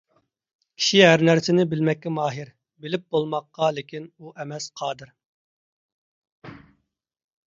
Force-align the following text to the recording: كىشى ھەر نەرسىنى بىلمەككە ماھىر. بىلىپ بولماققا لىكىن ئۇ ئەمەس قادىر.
كىشى 0.77 0.99
ھەر 1.07 1.23
نەرسىنى 1.27 1.65
بىلمەككە 1.73 2.13
ماھىر. 2.15 2.49
بىلىپ 2.85 3.05
بولماققا 3.15 3.69
لىكىن 3.79 4.07
ئۇ 4.17 4.33
ئەمەس 4.33 4.67
قادىر. 4.81 5.13